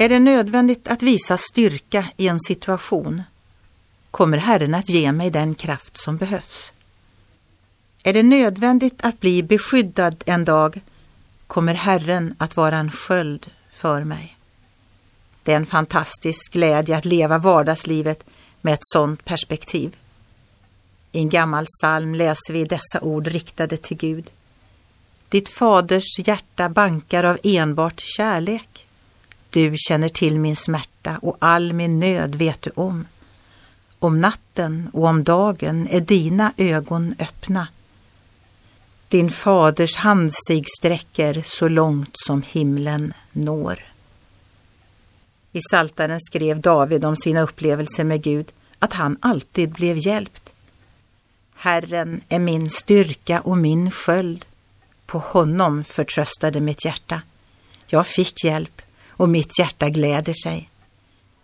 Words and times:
Är 0.00 0.08
det 0.08 0.18
nödvändigt 0.18 0.88
att 0.88 1.02
visa 1.02 1.38
styrka 1.38 2.08
i 2.16 2.28
en 2.28 2.40
situation 2.40 3.22
kommer 4.10 4.38
Herren 4.38 4.74
att 4.74 4.88
ge 4.88 5.12
mig 5.12 5.30
den 5.30 5.54
kraft 5.54 5.96
som 5.96 6.16
behövs. 6.16 6.72
Är 8.02 8.12
det 8.12 8.22
nödvändigt 8.22 9.00
att 9.02 9.20
bli 9.20 9.42
beskyddad 9.42 10.24
en 10.26 10.44
dag 10.44 10.80
kommer 11.46 11.74
Herren 11.74 12.34
att 12.38 12.56
vara 12.56 12.76
en 12.76 12.90
sköld 12.90 13.50
för 13.70 14.04
mig. 14.04 14.36
Det 15.42 15.52
är 15.52 15.56
en 15.56 15.66
fantastisk 15.66 16.52
glädje 16.52 16.96
att 16.96 17.04
leva 17.04 17.38
vardagslivet 17.38 18.24
med 18.60 18.74
ett 18.74 18.80
sådant 18.82 19.24
perspektiv. 19.24 19.96
I 21.12 21.18
en 21.18 21.28
gammal 21.28 21.66
psalm 21.80 22.14
läser 22.14 22.52
vi 22.52 22.64
dessa 22.64 23.00
ord 23.00 23.26
riktade 23.26 23.76
till 23.76 23.96
Gud. 23.96 24.30
Ditt 25.28 25.48
faders 25.48 26.18
hjärta 26.18 26.68
bankar 26.68 27.24
av 27.24 27.38
enbart 27.42 28.00
kärlek. 28.00 28.86
Du 29.50 29.74
känner 29.78 30.08
till 30.08 30.38
min 30.38 30.56
smärta 30.56 31.18
och 31.22 31.36
all 31.38 31.72
min 31.72 32.00
nöd 32.00 32.34
vet 32.34 32.62
du 32.62 32.70
om. 32.74 33.06
Om 33.98 34.20
natten 34.20 34.90
och 34.92 35.04
om 35.04 35.24
dagen 35.24 35.88
är 35.90 36.00
dina 36.00 36.52
ögon 36.56 37.14
öppna. 37.18 37.68
Din 39.08 39.30
faders 39.30 39.96
hand 39.96 40.34
sig 40.48 40.64
sträcker 40.78 41.42
så 41.46 41.68
långt 41.68 42.12
som 42.12 42.42
himlen 42.42 43.12
når. 43.32 43.84
I 45.52 45.60
Saltaren 45.70 46.20
skrev 46.20 46.60
David 46.60 47.04
om 47.04 47.16
sina 47.16 47.40
upplevelser 47.40 48.04
med 48.04 48.22
Gud 48.22 48.52
att 48.78 48.92
han 48.92 49.16
alltid 49.20 49.72
blev 49.72 49.98
hjälpt. 49.98 50.52
Herren 51.54 52.20
är 52.28 52.38
min 52.38 52.70
styrka 52.70 53.40
och 53.40 53.58
min 53.58 53.90
sköld. 53.90 54.44
På 55.06 55.18
honom 55.18 55.84
förtröstade 55.84 56.60
mitt 56.60 56.84
hjärta. 56.84 57.22
Jag 57.86 58.06
fick 58.06 58.44
hjälp 58.44 58.82
och 59.20 59.28
mitt 59.28 59.58
hjärta 59.58 59.88
gläder 59.88 60.32
sig. 60.32 60.68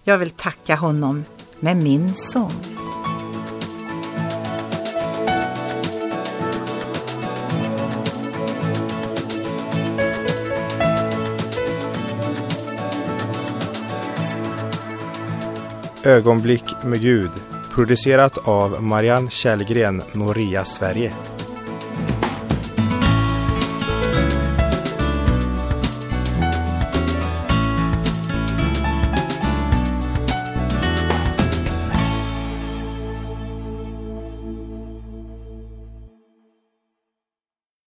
Jag 0.04 0.18
vill 0.18 0.30
tacka 0.30 0.76
honom 0.76 1.24
med 1.60 1.76
min 1.76 2.14
sång. 2.14 2.52
Ögonblick 16.04 16.64
med 16.84 17.00
Gud 17.00 17.30
producerat 17.70 18.48
av 18.48 18.82
Marianne 18.82 19.30
Källgren, 19.30 20.02
Noria 20.12 20.64
Sverige. 20.64 21.12